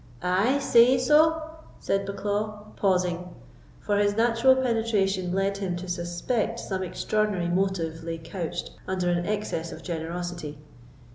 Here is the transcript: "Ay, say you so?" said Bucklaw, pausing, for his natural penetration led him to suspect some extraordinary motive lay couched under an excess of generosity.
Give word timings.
"Ay, 0.23 0.57
say 0.57 0.93
you 0.93 0.97
so?" 0.97 1.59
said 1.79 2.07
Bucklaw, 2.07 2.75
pausing, 2.75 3.35
for 3.79 3.99
his 3.99 4.15
natural 4.15 4.55
penetration 4.55 5.31
led 5.31 5.59
him 5.59 5.75
to 5.75 5.87
suspect 5.87 6.59
some 6.59 6.81
extraordinary 6.81 7.47
motive 7.49 8.03
lay 8.03 8.17
couched 8.17 8.71
under 8.87 9.11
an 9.11 9.27
excess 9.27 9.71
of 9.71 9.83
generosity. 9.83 10.57